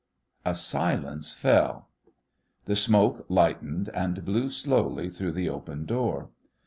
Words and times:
A 0.43 0.55
silence 0.55 1.31
fell. 1.31 1.89
The 2.65 2.75
smoke 2.75 3.27
lightened 3.29 3.89
and 3.93 4.25
blew 4.25 4.49
slowly 4.49 5.11
through 5.11 5.33
the 5.33 5.49
open 5.49 5.85
door. 5.85 6.31